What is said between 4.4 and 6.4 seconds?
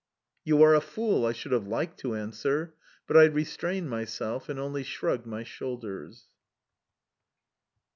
and only shrugged my shoulders.